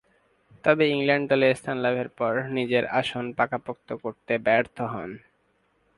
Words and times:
তবে, 0.63 0.83
ইংল্যান্ড 0.89 1.25
দলে 1.29 1.47
স্থান 1.55 1.77
লাভের 1.77 2.09
পর 2.09 2.33
নিজের 2.49 2.83
আসন 2.99 3.25
পাকাপোক্ত 3.37 3.89
করতে 4.03 4.33
ব্যর্থ 4.37 4.77
হন। 4.93 5.11